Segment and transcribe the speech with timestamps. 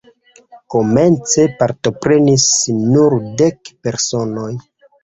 [0.75, 2.49] Komence partoprenis
[2.81, 4.53] nur dek personoj.